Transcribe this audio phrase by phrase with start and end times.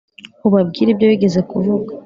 [0.47, 1.91] ubabwire ibyo wigeze kuvuga.